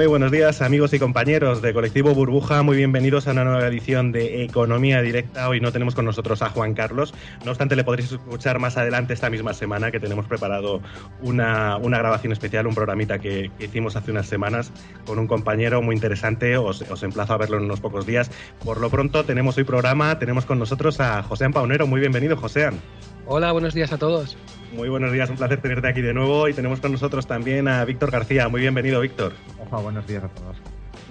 Muy 0.00 0.06
buenos 0.06 0.32
días 0.32 0.62
amigos 0.62 0.94
y 0.94 0.98
compañeros 0.98 1.60
de 1.60 1.74
Colectivo 1.74 2.14
Burbuja, 2.14 2.62
muy 2.62 2.74
bienvenidos 2.74 3.28
a 3.28 3.32
una 3.32 3.44
nueva 3.44 3.66
edición 3.66 4.12
de 4.12 4.44
Economía 4.44 5.02
Directa. 5.02 5.46
Hoy 5.46 5.60
no 5.60 5.72
tenemos 5.72 5.94
con 5.94 6.06
nosotros 6.06 6.40
a 6.40 6.48
Juan 6.48 6.72
Carlos, 6.72 7.12
no 7.44 7.50
obstante 7.50 7.76
le 7.76 7.84
podréis 7.84 8.10
escuchar 8.10 8.58
más 8.60 8.78
adelante 8.78 9.12
esta 9.12 9.28
misma 9.28 9.52
semana 9.52 9.90
que 9.90 10.00
tenemos 10.00 10.24
preparado 10.24 10.80
una, 11.20 11.76
una 11.76 11.98
grabación 11.98 12.32
especial, 12.32 12.66
un 12.66 12.74
programita 12.74 13.18
que, 13.18 13.50
hicimos 13.58 13.94
hace 13.94 14.10
unas 14.10 14.26
semanas 14.26 14.72
con 15.04 15.18
un 15.18 15.26
compañero 15.26 15.82
muy 15.82 15.94
interesante, 15.96 16.56
os, 16.56 16.80
os, 16.80 17.02
emplazo 17.02 17.34
a 17.34 17.36
verlo 17.36 17.58
en 17.58 17.64
unos 17.64 17.80
pocos 17.80 18.06
días. 18.06 18.30
Por 18.64 18.80
lo 18.80 18.88
pronto 18.88 19.26
tenemos 19.26 19.58
hoy 19.58 19.64
programa, 19.64 20.18
tenemos 20.18 20.46
con 20.46 20.58
nosotros 20.58 20.98
a 21.00 21.22
Joséan 21.22 21.52
Paunero, 21.52 21.86
muy 21.86 22.00
bienvenido 22.00 22.38
Joséan. 22.38 22.80
Hola, 23.26 23.52
buenos 23.52 23.74
días 23.74 23.92
a 23.92 23.98
todos. 23.98 24.38
Muy 24.72 24.88
buenos 24.88 25.12
días, 25.12 25.28
un 25.28 25.36
placer 25.36 25.60
tenerte 25.60 25.88
aquí 25.88 26.00
de 26.00 26.14
nuevo 26.14 26.48
y 26.48 26.54
tenemos 26.54 26.80
con 26.80 26.92
nosotros 26.92 27.26
también 27.26 27.66
a 27.66 27.84
Víctor 27.84 28.12
García. 28.12 28.48
Muy 28.48 28.60
bienvenido, 28.60 29.00
Víctor. 29.00 29.32
Hola, 29.58 29.82
buenos 29.82 30.06
días 30.06 30.22
a 30.22 30.28
todos. 30.28 30.56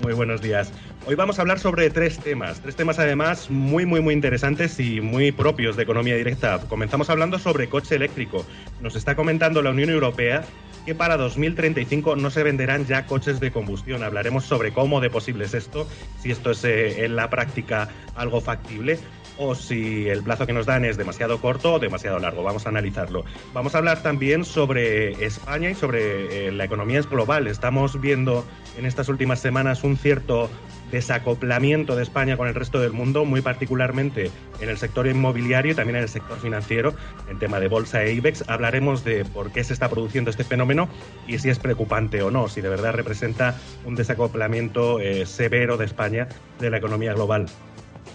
Muy 0.01 0.13
buenos 0.13 0.41
días. 0.41 0.71
Hoy 1.05 1.15
vamos 1.15 1.39
a 1.39 1.41
hablar 1.41 1.59
sobre 1.59 1.89
tres 1.89 2.19
temas, 2.19 2.61
tres 2.61 2.77
temas 2.77 2.99
además 2.99 3.49
muy, 3.49 3.85
muy, 3.85 3.99
muy 3.99 4.13
interesantes 4.13 4.79
y 4.79 5.01
muy 5.01 5.33
propios 5.33 5.75
de 5.75 5.83
economía 5.83 6.15
directa. 6.15 6.61
Comenzamos 6.69 7.09
hablando 7.09 7.37
sobre 7.37 7.67
coche 7.67 7.95
eléctrico. 7.95 8.45
Nos 8.79 8.95
está 8.95 9.15
comentando 9.15 9.61
la 9.61 9.71
Unión 9.71 9.89
Europea 9.89 10.45
que 10.85 10.95
para 10.95 11.17
2035 11.17 12.15
no 12.15 12.29
se 12.29 12.43
venderán 12.43 12.85
ya 12.85 13.05
coches 13.05 13.41
de 13.41 13.51
combustión. 13.51 14.03
Hablaremos 14.03 14.45
sobre 14.45 14.71
cómo 14.71 15.01
de 15.01 15.09
posible 15.09 15.45
es 15.45 15.53
esto, 15.53 15.85
si 16.21 16.31
esto 16.31 16.51
es 16.51 16.63
eh, 16.63 17.03
en 17.03 17.17
la 17.17 17.29
práctica 17.29 17.89
algo 18.15 18.39
factible 18.39 18.99
o 19.39 19.55
si 19.55 20.07
el 20.09 20.21
plazo 20.21 20.45
que 20.45 20.53
nos 20.53 20.65
dan 20.65 20.85
es 20.85 20.97
demasiado 20.97 21.39
corto 21.39 21.73
o 21.73 21.79
demasiado 21.79 22.19
largo. 22.19 22.43
Vamos 22.43 22.65
a 22.65 22.69
analizarlo. 22.69 23.23
Vamos 23.53 23.73
a 23.73 23.79
hablar 23.79 24.03
también 24.03 24.43
sobre 24.43 25.25
España 25.25 25.69
y 25.69 25.75
sobre 25.75 26.47
eh, 26.47 26.51
la 26.51 26.65
economía 26.65 27.01
global. 27.01 27.47
Estamos 27.47 27.99
viendo 28.01 28.45
en 28.77 28.85
estas 28.85 29.07
últimas 29.07 29.39
semanas 29.39 29.83
un 29.83 29.95
cierto 29.97 30.49
desacoplamiento 30.91 31.95
de 31.95 32.03
España 32.03 32.35
con 32.35 32.47
el 32.47 32.55
resto 32.55 32.79
del 32.79 32.91
mundo, 32.91 33.23
muy 33.23 33.41
particularmente 33.41 34.31
en 34.59 34.69
el 34.69 34.77
sector 34.77 35.07
inmobiliario 35.07 35.71
y 35.71 35.75
también 35.75 35.97
en 35.97 36.03
el 36.03 36.09
sector 36.09 36.39
financiero, 36.39 36.93
en 37.29 37.39
tema 37.39 37.59
de 37.59 37.67
bolsa 37.67 38.03
e 38.03 38.13
IBEX. 38.13 38.43
Hablaremos 38.49 39.03
de 39.03 39.23
por 39.23 39.51
qué 39.51 39.63
se 39.63 39.73
está 39.73 39.89
produciendo 39.89 40.31
este 40.31 40.43
fenómeno 40.43 40.89
y 41.27 41.37
si 41.39 41.49
es 41.49 41.59
preocupante 41.59 42.21
o 42.21 42.31
no, 42.31 42.49
si 42.49 42.61
de 42.61 42.69
verdad 42.69 42.93
representa 42.93 43.55
un 43.85 43.95
desacoplamiento 43.95 44.99
eh, 44.99 45.25
severo 45.25 45.77
de 45.77 45.85
España 45.85 46.27
de 46.59 46.69
la 46.69 46.77
economía 46.77 47.13
global. 47.13 47.45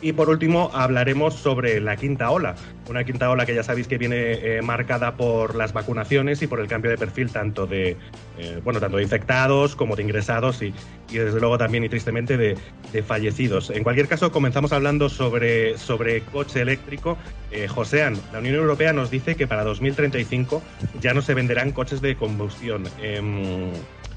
Y 0.05 0.13
por 0.13 0.29
último 0.29 0.71
hablaremos 0.75 1.33
sobre 1.33 1.81
la 1.81 1.97
quinta 1.97 2.31
ola, 2.31 2.57
una 2.91 3.05
quinta 3.05 3.31
ola 3.31 3.47
que 3.47 3.55
ya 3.55 3.63
sabéis 3.63 3.89
que 3.89 3.97
viene 3.97 4.33
eh, 4.33 4.61
marcada 4.61 5.17
por 5.17 5.55
las 5.55 5.73
vacunaciones 5.73 6.43
y 6.43 6.47
por 6.47 6.61
el 6.61 6.67
cambio 6.67 6.91
de 6.91 6.99
perfil 6.99 7.31
tanto 7.31 7.67
de 7.67 7.97
eh, 8.37 8.61
bueno 8.63 8.81
tanto 8.81 8.99
de 8.99 9.03
infectados 9.03 9.75
como 9.75 9.97
de 9.97 10.03
ingresados 10.03 10.61
y, 10.61 10.75
y 11.11 11.17
desde 11.17 11.41
luego 11.41 11.57
también 11.57 11.85
y 11.85 11.89
tristemente 11.89 12.37
de, 12.37 12.55
de, 12.93 13.03
fallecidos. 13.03 13.71
En 13.71 13.83
cualquier 13.83 14.07
caso 14.07 14.31
comenzamos 14.31 14.75
hablando 14.75 15.09
sobre, 15.09 15.79
sobre 15.79 16.21
coche 16.21 16.61
eléctrico. 16.61 17.17
Eh, 17.51 17.67
Josean, 17.67 18.15
la 18.31 18.41
Unión 18.41 18.57
Europea 18.57 18.93
nos 18.93 19.11
dice 19.11 19.37
que 19.37 19.47
para 19.47 19.65
2035 19.65 20.63
ya 21.01 21.15
no 21.15 21.23
se 21.23 21.33
venderán 21.33 21.73
coches 21.73 22.03
de 22.03 22.15
combustión. 22.15 22.85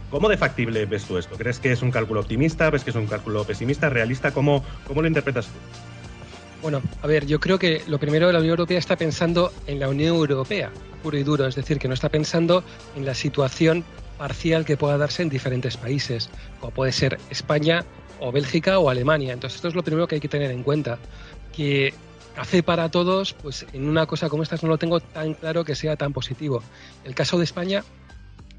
¿Cómo 0.10 0.30
de 0.30 0.38
factible 0.38 0.86
ves 0.86 1.04
tú 1.04 1.18
esto? 1.18 1.36
¿Crees 1.36 1.60
que 1.60 1.72
es 1.72 1.82
un 1.82 1.92
cálculo 1.92 2.22
optimista? 2.22 2.70
¿Ves 2.70 2.84
que 2.84 2.92
es 2.92 2.96
un 2.96 3.08
cálculo 3.08 3.44
pesimista, 3.44 3.90
realista? 3.90 4.32
¿Cómo, 4.32 4.64
cómo 4.86 5.02
lo 5.02 5.08
interpretas 5.08 5.48
tú? 5.48 5.54
Bueno, 6.62 6.82
a 7.02 7.08
ver, 7.08 7.26
yo 7.26 7.40
creo 7.40 7.60
que 7.60 7.84
lo 7.88 8.00
primero 8.00 8.32
la 8.32 8.40
Unión 8.40 8.52
Europea 8.52 8.80
está 8.80 8.96
pensando 8.96 9.52
en 9.68 9.80
la 9.80 9.90
Unión 9.90 10.16
Europea, 10.16 10.72
puro 11.04 11.18
y 11.18 11.24
duro, 11.24 11.46
es 11.46 11.56
decir, 11.56 11.78
que 11.78 11.88
no 11.88 11.94
está 11.94 12.10
pensando 12.10 12.64
en 12.96 13.06
la 13.06 13.14
situación 13.14 13.84
parcial 14.18 14.66
que 14.66 14.78
pueda 14.78 14.98
darse 14.98 15.22
en 15.22 15.30
diferentes 15.30 15.78
países, 15.78 16.30
como 16.60 16.72
puede 16.74 16.92
ser 16.94 17.20
España 17.30 17.86
o 18.20 18.32
Bélgica 18.32 18.80
o 18.80 18.90
Alemania. 18.90 19.34
Entonces, 19.34 19.58
esto 19.58 19.68
es 19.68 19.76
lo 19.76 19.84
primero 19.84 20.08
que 20.08 20.16
hay 20.16 20.22
que 20.22 20.30
tener 20.30 20.50
en 20.50 20.64
cuenta, 20.64 20.98
que 21.56 21.94
café 22.34 22.64
para 22.64 22.90
todos, 22.90 23.34
pues 23.34 23.66
en 23.74 23.88
una 23.88 24.06
cosa 24.06 24.30
como 24.30 24.42
esta 24.42 24.58
no 24.62 24.70
lo 24.70 24.78
tengo 24.78 25.00
tan 25.00 25.34
claro 25.36 25.64
que 25.64 25.76
sea 25.76 25.96
tan 25.96 26.14
positivo. 26.14 26.64
El 27.04 27.14
caso 27.14 27.38
de 27.38 27.44
España, 27.44 27.84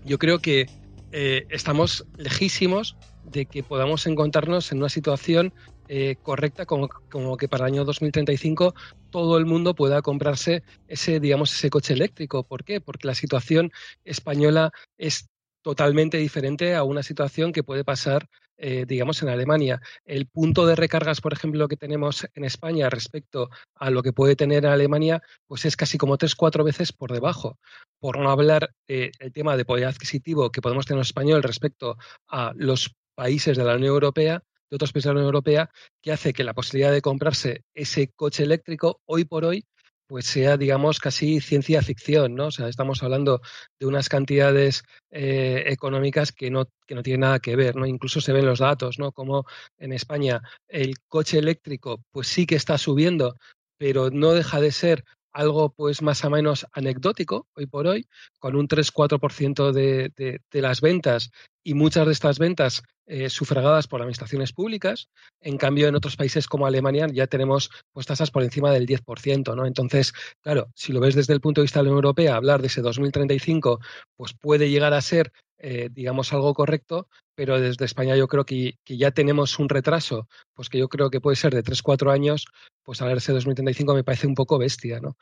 yo 0.04 0.18
creo 0.18 0.38
que 0.38 0.68
eh, 1.12 1.46
estamos 1.50 2.06
lejísimos 2.16 2.96
de 3.24 3.46
que 3.46 3.62
podamos 3.62 4.06
encontrarnos 4.06 4.72
en 4.72 4.78
una 4.78 4.88
situación 4.88 5.52
eh, 5.88 6.16
correcta 6.22 6.66
como, 6.66 6.88
como, 6.88 7.36
que 7.36 7.48
para 7.48 7.66
el 7.66 7.74
año 7.74 7.84
2035 7.84 8.74
todo 9.10 9.38
el 9.38 9.46
mundo 9.46 9.74
pueda 9.74 10.02
comprarse 10.02 10.62
ese, 10.86 11.18
digamos, 11.18 11.52
ese 11.52 11.70
coche 11.70 11.94
eléctrico. 11.94 12.42
¿Por 12.42 12.64
qué? 12.64 12.80
Porque 12.80 13.06
la 13.06 13.14
situación 13.14 13.72
española 14.04 14.70
es 14.98 15.30
totalmente 15.62 16.18
diferente 16.18 16.74
a 16.74 16.84
una 16.84 17.02
situación 17.02 17.52
que 17.52 17.62
puede 17.62 17.84
pasar 17.84 18.28
eh, 18.58 18.84
digamos, 18.86 19.22
en 19.22 19.28
Alemania. 19.28 19.80
El 20.04 20.26
punto 20.26 20.66
de 20.66 20.74
recargas, 20.74 21.20
por 21.20 21.32
ejemplo, 21.32 21.68
que 21.68 21.76
tenemos 21.76 22.26
en 22.34 22.44
España 22.44 22.90
respecto 22.90 23.50
a 23.76 23.90
lo 23.90 24.02
que 24.02 24.12
puede 24.12 24.36
tener 24.36 24.66
Alemania, 24.66 25.22
pues 25.46 25.64
es 25.64 25.76
casi 25.76 25.96
como 25.96 26.18
tres, 26.18 26.34
cuatro 26.34 26.64
veces 26.64 26.92
por 26.92 27.12
debajo. 27.12 27.58
Por 28.00 28.18
no 28.18 28.30
hablar 28.30 28.74
eh, 28.88 29.12
el 29.20 29.32
tema 29.32 29.56
de 29.56 29.64
poder 29.64 29.86
adquisitivo 29.86 30.50
que 30.50 30.60
podemos 30.60 30.86
tener 30.86 30.98
en 30.98 31.02
español 31.02 31.42
respecto 31.42 31.96
a 32.26 32.52
los 32.56 32.94
países 33.14 33.56
de 33.56 33.64
la 33.64 33.76
Unión 33.76 33.94
Europea, 33.94 34.42
de 34.70 34.74
otros 34.74 34.92
países 34.92 35.08
de 35.08 35.14
la 35.14 35.20
Unión 35.20 35.26
Europea, 35.26 35.70
que 36.02 36.12
hace 36.12 36.32
que 36.32 36.44
la 36.44 36.54
posibilidad 36.54 36.92
de 36.92 37.00
comprarse 37.02 37.64
ese 37.74 38.10
coche 38.14 38.42
eléctrico 38.42 39.00
hoy 39.06 39.24
por 39.24 39.44
hoy 39.44 39.64
pues 40.08 40.26
sea, 40.26 40.56
digamos, 40.56 40.98
casi 41.00 41.40
ciencia 41.40 41.82
ficción, 41.82 42.34
¿no? 42.34 42.46
O 42.46 42.50
sea, 42.50 42.68
estamos 42.68 43.02
hablando 43.02 43.42
de 43.78 43.86
unas 43.86 44.08
cantidades 44.08 44.82
eh, 45.10 45.64
económicas 45.66 46.32
que 46.32 46.50
no, 46.50 46.64
que 46.86 46.94
no 46.94 47.02
tienen 47.02 47.20
nada 47.20 47.38
que 47.40 47.56
ver, 47.56 47.76
¿no? 47.76 47.86
Incluso 47.86 48.20
se 48.22 48.32
ven 48.32 48.46
los 48.46 48.60
datos, 48.60 48.98
¿no? 48.98 49.12
Como 49.12 49.44
en 49.76 49.92
España 49.92 50.40
el 50.66 50.94
coche 51.08 51.38
eléctrico, 51.38 52.02
pues 52.10 52.26
sí 52.28 52.46
que 52.46 52.56
está 52.56 52.78
subiendo, 52.78 53.36
pero 53.76 54.10
no 54.10 54.32
deja 54.32 54.60
de 54.60 54.72
ser 54.72 55.04
algo 55.38 55.70
pues 55.70 56.02
más 56.02 56.24
o 56.24 56.30
menos 56.30 56.66
anecdótico 56.72 57.46
hoy 57.54 57.66
por 57.66 57.86
hoy, 57.86 58.08
con 58.40 58.56
un 58.56 58.66
3-4% 58.66 59.70
de, 59.70 60.10
de, 60.16 60.40
de, 60.50 60.60
las 60.60 60.80
ventas 60.80 61.30
y 61.62 61.74
muchas 61.74 62.06
de 62.06 62.12
estas 62.12 62.40
ventas 62.40 62.82
eh, 63.06 63.30
sufragadas 63.30 63.86
por 63.86 64.00
administraciones 64.00 64.52
públicas. 64.52 65.08
En 65.40 65.56
cambio, 65.56 65.86
en 65.86 65.94
otros 65.94 66.16
países 66.16 66.48
como 66.48 66.66
Alemania 66.66 67.06
ya 67.12 67.28
tenemos 67.28 67.70
pues, 67.92 68.06
tasas 68.06 68.32
por 68.32 68.42
encima 68.42 68.72
del 68.72 68.88
10%. 68.88 69.54
¿no? 69.54 69.64
Entonces, 69.64 70.12
claro, 70.42 70.72
si 70.74 70.92
lo 70.92 70.98
ves 70.98 71.14
desde 71.14 71.34
el 71.34 71.40
punto 71.40 71.60
de 71.60 71.66
vista 71.66 71.78
de 71.78 71.84
la 71.84 71.90
Unión 71.90 72.04
Europea, 72.04 72.34
hablar 72.34 72.60
de 72.60 72.66
ese 72.66 72.80
2035 72.80 73.78
pues 74.16 74.34
puede 74.34 74.68
llegar 74.70 74.92
a 74.92 75.00
ser 75.00 75.32
eh, 75.60 75.88
digamos, 75.90 76.32
algo 76.32 76.54
correcto, 76.54 77.08
pero 77.34 77.60
desde 77.60 77.84
España 77.84 78.16
yo 78.16 78.28
creo 78.28 78.44
que, 78.44 78.78
ya 78.86 79.10
tenemos 79.10 79.58
un 79.58 79.68
retraso, 79.68 80.28
pues 80.54 80.68
que 80.68 80.78
yo 80.78 80.88
creo 80.88 81.10
que 81.10 81.20
puede 81.20 81.36
ser 81.36 81.54
de 81.54 81.64
3-4 81.64 82.12
años, 82.12 82.46
pues 82.84 83.00
de 83.00 83.12
ese 83.12 83.32
2035 83.32 83.94
me 83.94 84.04
parece 84.04 84.26
un 84.26 84.34
poco 84.34 84.58
bestia, 84.58 85.00
¿no? 85.00 85.16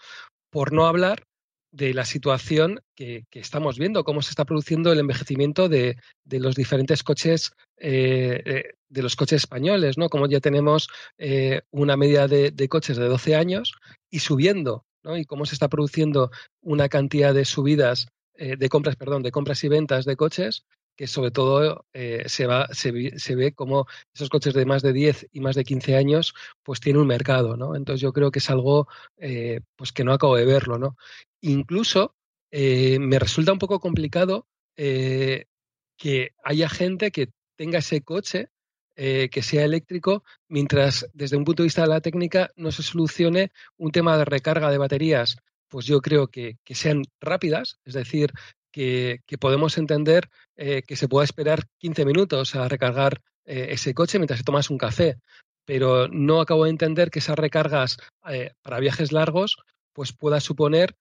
Por 0.51 0.73
no 0.73 0.87
hablar 0.87 1.25
de 1.73 1.95
la 1.95 2.05
situación 2.05 2.81
que, 2.95 3.25
estamos 3.33 3.79
viendo, 3.79 4.05
cómo 4.05 4.23
se 4.23 4.31
está 4.31 4.45
produciendo 4.45 4.93
el 4.93 4.99
envejecimiento 4.99 5.69
de, 5.69 5.97
los 6.25 6.55
diferentes 6.55 7.03
coches, 7.03 7.53
eh, 7.79 8.73
de 8.89 9.03
los 9.03 9.17
coches 9.17 9.43
españoles, 9.43 9.99
¿no? 9.99 10.09
Como 10.09 10.27
ya 10.27 10.41
tenemos 10.41 10.89
eh, 11.19 11.63
una 11.71 11.97
media 11.97 12.29
de, 12.29 12.69
coches 12.69 12.97
de 12.97 13.09
12 13.09 13.37
años 13.37 13.75
y 14.11 14.21
subiendo, 14.21 14.85
¿no? 15.03 15.17
Y 15.17 15.25
cómo 15.25 15.47
se 15.47 15.55
está 15.55 15.69
produciendo 15.69 16.31
una 16.61 16.89
cantidad 16.89 17.35
de 17.35 17.45
subidas 17.45 18.09
eh, 18.39 18.57
de 18.57 18.69
compras, 18.69 18.97
perdón, 18.97 19.23
de 19.23 19.31
compras 19.31 19.63
y 19.65 19.69
ventas 19.69 20.05
de 20.05 20.17
coches 20.17 20.65
que 20.97 21.07
sobre 21.07 21.31
todo 21.31 21.85
eh, 21.93 22.25
se, 22.27 22.47
va, 22.47 22.69
se, 22.73 22.91
ve 22.91 23.53
como 23.55 23.87
esos 24.15 24.31
coches 24.31 24.55
de 24.55 24.65
más 24.65 24.83
de 24.83 24.95
10 24.95 25.29
y 25.31 25.41
más 25.41 25.55
de 25.55 25.65
15 25.65 25.95
años 25.95 26.35
pues 26.63 26.81
tienen 26.81 27.03
un 27.03 27.09
mercado, 27.09 27.57
¿no? 27.57 27.77
Entonces 27.77 28.01
yo 28.01 28.15
creo 28.15 28.31
que 28.31 28.39
es 28.39 28.49
algo 28.49 28.89
eh, 29.19 29.61
pues 29.77 29.93
que 29.93 30.05
no 30.05 30.15
acabo 30.15 30.37
de 30.37 30.47
verlo, 30.47 30.79
¿no? 30.79 30.97
Incluso 31.43 32.15
me 32.51 33.19
resulta 33.19 33.53
un 33.53 33.59
poco 33.59 33.81
complicado 33.81 34.47
que 34.75 36.31
haya 36.43 36.69
gente 36.71 37.11
que 37.11 37.29
tenga 37.57 37.81
ese 37.81 38.01
coche 38.01 38.49
que 38.95 39.43
sea 39.43 39.65
eléctrico, 39.65 40.25
mientras 40.49 41.11
desde 41.13 41.37
un 41.37 41.45
punto 41.45 41.63
de 41.63 41.67
vista 41.67 41.83
de 41.83 41.89
la 41.89 42.01
técnica 42.01 42.51
no 42.57 42.73
se 42.73 42.83
solucione 42.83 43.53
un 43.77 43.91
tema 43.93 44.17
de 44.17 44.25
recarga 44.25 44.71
de 44.71 44.79
baterías, 44.79 45.37
pues 45.69 45.87
yo 45.87 46.01
creo 46.01 46.29
que, 46.29 46.57
que 46.65 46.75
sean 46.75 47.03
rápidas, 47.21 47.79
es 47.85 47.95
decir, 47.95 48.33
que, 48.77 49.39
podemos 49.41 49.79
entender 49.79 50.29
eh, 50.57 50.83
que 50.87 50.97
se 50.97 51.09
pueda 51.09 51.25
esperar 51.25 51.65
15 51.79 52.05
minutos 52.05 52.55
a 52.55 52.69
recargar 52.69 53.23
eh, 53.47 53.69
ese 53.71 53.95
coche 53.95 54.19
mientras 54.19 54.39
se 54.39 54.45
tomas 54.45 54.69
un 54.69 54.77
café. 54.77 55.17
Pero 55.65 56.09
no 56.09 56.41
acabo 56.41 56.65
de 56.65 56.71
entender 56.71 57.11
que 57.11 57.21
esas 57.21 57.39
recargas 57.39 57.97
eh, 58.29 58.53
para 58.63 58.79
viajes 58.79 59.13
largos 59.13 59.57
pues 59.93 60.13
pueda 60.13 60.41
suponer 60.41 60.95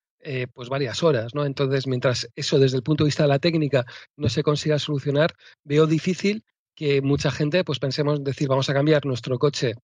pues 0.55 0.69
varias 0.69 1.03
horas, 1.03 1.35
¿no? 1.35 1.45
Entonces, 1.45 1.85
mientras 1.85 2.27
eso 2.35 2.57
desde 2.57 2.77
el 2.77 2.81
punto 2.81 3.03
de 3.03 3.09
vista 3.09 3.21
de 3.21 3.29
la 3.29 3.37
técnica 3.37 3.85
no 4.17 4.27
se 4.27 4.41
consiga 4.41 4.79
solucionar, 4.79 5.35
veo 5.63 5.85
difícil 5.85 6.43
que 6.73 7.03
mucha 7.03 7.29
gente 7.29 7.63
pues 7.63 7.77
pensemos 7.77 8.23
decir 8.23 8.47
vamos 8.47 8.67
a 8.67 8.73
cambiar 8.73 9.05
nuestro 9.05 9.37
coche 9.37 9.75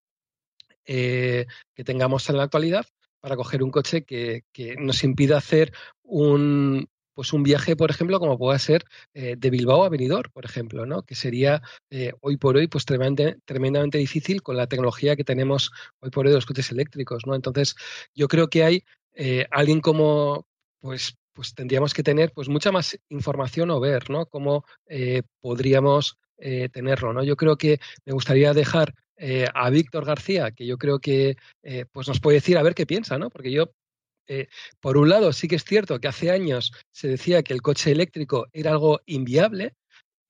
que 0.83 1.45
tengamos 1.85 2.27
en 2.27 2.37
la 2.37 2.43
actualidad 2.43 2.87
para 3.21 3.35
coger 3.35 3.63
un 3.63 3.71
coche 3.71 4.03
que, 4.03 4.44
que 4.51 4.75
nos 4.75 5.03
impida 5.03 5.38
hacer 5.38 5.71
un, 6.03 6.89
pues 7.13 7.33
un 7.33 7.44
viaje, 7.44 7.75
por 7.75 7.91
ejemplo, 7.91 8.19
como 8.19 8.38
pueda 8.38 8.57
ser 8.59 8.83
eh, 9.13 9.35
de 9.38 9.50
Bilbao 9.50 9.83
a 9.83 9.89
Benidorm, 9.89 10.31
por 10.31 10.45
ejemplo, 10.45 10.85
¿no? 10.85 11.03
Que 11.03 11.15
sería 11.15 11.62
eh, 11.89 12.13
hoy 12.21 12.38
por 12.38 12.57
hoy 12.57 12.68
pues 12.68 12.85
tremendamente, 12.85 13.39
tremendamente 13.45 13.97
difícil 13.97 14.41
con 14.41 14.57
la 14.57 14.68
tecnología 14.68 15.15
que 15.15 15.23
tenemos 15.23 15.71
hoy 16.00 16.09
por 16.09 16.25
hoy 16.25 16.31
de 16.31 16.38
los 16.38 16.45
coches 16.45 16.71
eléctricos, 16.71 17.25
¿no? 17.25 17.35
Entonces, 17.35 17.75
yo 18.15 18.27
creo 18.27 18.50
que 18.50 18.63
hay 18.63 18.83
eh, 19.13 19.45
alguien 19.51 19.81
como, 19.81 20.47
pues, 20.79 21.15
pues 21.33 21.53
tendríamos 21.53 21.94
que 21.94 22.03
tener 22.03 22.31
pues 22.33 22.50
mucha 22.50 22.71
más 22.71 22.97
información 23.09 23.71
o 23.71 23.79
ver, 23.79 24.09
¿no? 24.09 24.25
Cómo 24.25 24.65
podríamos 25.41 26.17
tenerlo, 26.71 27.13
¿no? 27.13 27.23
Yo 27.23 27.35
creo 27.35 27.55
que 27.55 27.79
me 28.05 28.13
gustaría 28.13 28.53
dejar 28.53 28.95
a 29.53 29.69
Víctor 29.69 30.05
García, 30.05 30.51
que 30.51 30.65
yo 30.65 30.77
creo 30.77 30.99
que 30.99 31.38
pues 31.91 32.07
nos 32.07 32.19
puede 32.19 32.38
decir 32.38 32.57
a 32.57 32.63
ver 32.63 32.73
qué 32.73 32.88
piensa, 32.88 33.19
¿no? 33.19 33.29
Porque 33.29 33.51
yo 33.51 33.71
eh, 34.33 34.47
por 34.79 34.95
un 34.97 35.09
lado, 35.09 35.33
sí 35.33 35.49
que 35.49 35.55
es 35.57 35.65
cierto 35.65 35.99
que 35.99 36.07
hace 36.07 36.31
años 36.31 36.71
se 36.91 37.09
decía 37.09 37.43
que 37.43 37.53
el 37.53 37.61
coche 37.61 37.91
eléctrico 37.91 38.47
era 38.53 38.71
algo 38.71 39.01
inviable 39.05 39.75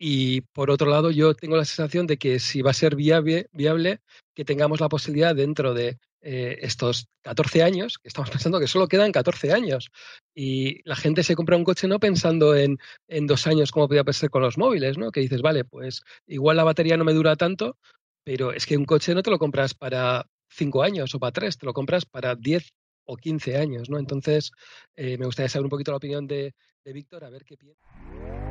y 0.04 0.42
por 0.42 0.72
otro 0.72 0.90
lado, 0.90 1.12
yo 1.12 1.36
tengo 1.36 1.56
la 1.56 1.64
sensación 1.64 2.08
de 2.08 2.18
que 2.18 2.40
si 2.40 2.64
va 2.64 2.72
a 2.72 2.74
ser 2.74 2.96
viable, 2.96 4.00
que 4.34 4.44
tengamos 4.44 4.82
la 4.82 4.90
posibilidad 4.90 5.36
dentro 5.36 5.76
de 5.76 6.00
eh, 6.22 6.58
estos 6.62 7.06
14 7.22 7.62
años, 7.62 8.00
que 8.00 8.08
estamos 8.08 8.32
pensando 8.32 8.60
que 8.60 8.66
solo 8.66 8.88
quedan 8.88 9.12
14 9.12 9.54
años, 9.54 9.92
y 10.34 10.82
la 10.90 10.96
gente 10.96 11.22
se 11.22 11.36
compra 11.36 11.56
un 11.56 11.64
coche 11.64 11.88
no 11.88 12.00
pensando 12.00 12.56
en, 12.56 12.80
en 13.08 13.28
dos 13.28 13.46
años 13.46 13.72
como 13.72 13.88
podía 13.88 14.04
ser 14.12 14.32
con 14.32 14.42
los 14.42 14.58
móviles, 14.58 14.98
¿no? 14.98 15.12
Que 15.12 15.20
dices, 15.20 15.44
vale, 15.44 15.66
pues 15.66 16.02
igual 16.26 16.58
la 16.58 16.64
batería 16.64 16.98
no 16.98 17.06
me 17.06 17.14
dura 17.14 17.36
tanto, 17.36 17.78
pero 18.24 18.54
es 18.54 18.66
que 18.66 18.78
un 18.78 18.86
coche 18.86 19.14
no 19.14 19.22
te 19.22 19.30
lo 19.30 19.38
compras 19.38 19.76
para 19.76 20.26
cinco 20.50 20.82
años 20.82 21.14
o 21.14 21.20
para 21.20 21.32
tres, 21.32 21.60
te 21.60 21.68
lo 21.68 21.74
compras 21.74 22.08
para 22.08 22.36
10 22.36 22.74
o 23.06 23.18
15 23.18 23.56
años, 23.56 23.92
¿no? 23.92 24.00
Entonces, 24.00 24.52
eh, 24.96 25.20
me 25.20 25.28
gustaría 25.28 25.50
saber 25.50 25.66
un 25.66 25.70
poquito 25.70 25.92
la 25.92 25.98
opinión 25.98 26.26
de, 26.26 26.56
de 26.84 26.92
Víctor, 26.92 27.24
a 27.24 27.30
ver 27.30 27.46
qué 27.46 27.56
piensa. 27.56 28.51